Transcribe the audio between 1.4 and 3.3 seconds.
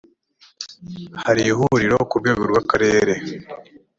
ihuriro ku rwego rw’akarere